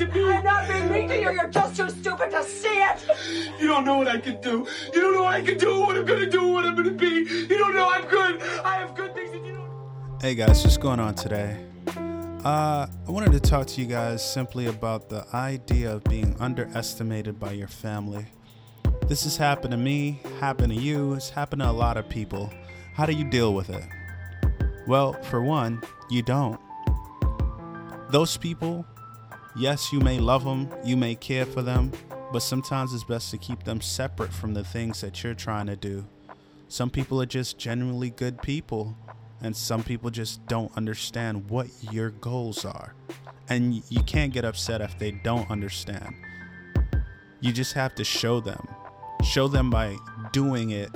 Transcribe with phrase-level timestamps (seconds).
[0.00, 0.32] to me.
[0.32, 1.30] I'm not being mean to you.
[1.30, 2.98] You're just too stupid to see it.
[3.60, 4.66] You don't know what I can do.
[4.94, 7.06] You don't know what I can do, what I'm gonna do, what I'm gonna be.
[7.06, 8.42] You don't know I'm good.
[8.64, 10.22] I have good things that you don't.
[10.22, 11.64] Hey guys, what's going on today?
[12.44, 17.38] Uh, I wanted to talk to you guys simply about the idea of being underestimated
[17.38, 18.24] by your family.
[19.06, 22.50] This has happened to me, happened to you, it's happened to a lot of people.
[22.94, 23.84] How do you deal with it?
[24.86, 26.58] Well, for one, you don't.
[28.08, 28.86] Those people,
[29.56, 31.92] yes, you may love them, you may care for them,
[32.32, 35.76] but sometimes it's best to keep them separate from the things that you're trying to
[35.76, 36.06] do.
[36.68, 38.96] Some people are just genuinely good people,
[39.42, 42.94] and some people just don't understand what your goals are.
[43.48, 46.14] And you can't get upset if they don't understand.
[47.40, 48.68] You just have to show them.
[49.24, 49.96] Show them by
[50.32, 50.90] doing it,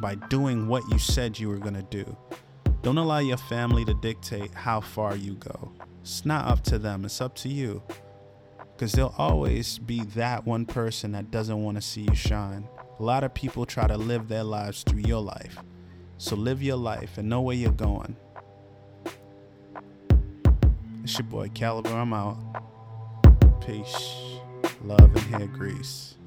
[0.00, 2.16] by doing what you said you were going to do.
[2.82, 5.72] Don't allow your family to dictate how far you go.
[6.02, 7.82] It's not up to them, it's up to you.
[8.74, 12.68] Because there'll always be that one person that doesn't want to see you shine.
[12.98, 15.58] A lot of people try to live their lives through your life.
[16.16, 18.16] So live your life and know where you're going.
[21.02, 21.90] It's your boy Caliber.
[21.90, 22.36] I'm out.
[23.64, 24.20] Peace.
[24.82, 26.17] Love and hair grease.